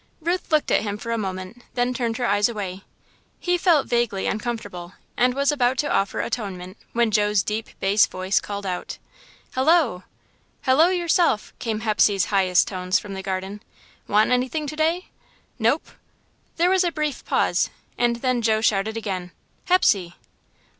Ruth 0.19 0.51
looked 0.51 0.71
at 0.71 0.81
him 0.81 0.97
for 0.97 1.11
a 1.11 1.17
moment, 1.19 1.61
then 1.75 1.93
turned 1.93 2.17
her 2.17 2.25
eyes 2.25 2.49
away. 2.49 2.81
He 3.39 3.55
felt 3.55 3.85
vaguely 3.85 4.25
uncomfortable, 4.25 4.93
and 5.15 5.35
was 5.35 5.51
about 5.51 5.77
to 5.77 5.91
offer 5.93 6.21
atonement 6.21 6.77
when 6.93 7.11
Joe's 7.11 7.43
deep 7.43 7.67
bass 7.79 8.07
voice 8.07 8.39
called 8.39 8.65
out: 8.65 8.97
"Hello!" 9.53 10.01
"Hello 10.63 10.87
yourself!" 10.87 11.53
came 11.59 11.77
in 11.81 11.81
Hepsey's 11.81 12.25
highest 12.33 12.67
tones, 12.67 12.97
from 12.97 13.13
the 13.13 13.21
garden. 13.21 13.61
"Want 14.07 14.31
anything 14.31 14.65
to 14.65 14.75
day?" 14.75 15.09
"Nope!" 15.59 15.91
There 16.57 16.71
was 16.71 16.83
a 16.83 16.91
brief 16.91 17.23
pause, 17.23 17.69
and 17.95 18.15
then 18.23 18.41
Joe 18.41 18.59
shouted 18.61 18.97
again: 18.97 19.29
"Hepsey!" 19.65 20.15